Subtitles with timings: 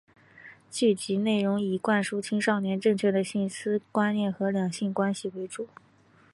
[0.71, 3.47] 剧集内容以灌输青少年正确的性
[3.91, 5.67] 观念和两性关系为主。